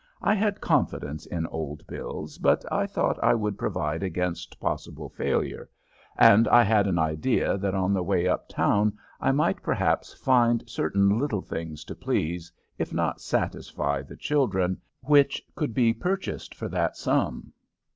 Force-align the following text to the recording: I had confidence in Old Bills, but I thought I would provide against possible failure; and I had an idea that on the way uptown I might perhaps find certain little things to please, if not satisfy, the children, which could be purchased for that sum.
I 0.23 0.33
had 0.33 0.61
confidence 0.61 1.27
in 1.27 1.45
Old 1.45 1.85
Bills, 1.85 2.39
but 2.39 2.65
I 2.73 2.87
thought 2.87 3.23
I 3.23 3.35
would 3.35 3.55
provide 3.55 4.01
against 4.01 4.59
possible 4.59 5.09
failure; 5.09 5.69
and 6.17 6.47
I 6.47 6.63
had 6.63 6.87
an 6.87 6.97
idea 6.97 7.55
that 7.59 7.75
on 7.75 7.93
the 7.93 8.01
way 8.01 8.27
uptown 8.27 8.97
I 9.19 9.31
might 9.31 9.61
perhaps 9.61 10.11
find 10.11 10.67
certain 10.67 11.19
little 11.19 11.43
things 11.43 11.83
to 11.85 11.93
please, 11.93 12.51
if 12.79 12.91
not 12.91 13.21
satisfy, 13.21 14.01
the 14.01 14.17
children, 14.17 14.81
which 15.01 15.39
could 15.53 15.71
be 15.75 15.93
purchased 15.93 16.55
for 16.55 16.67
that 16.69 16.97
sum. 16.97 17.53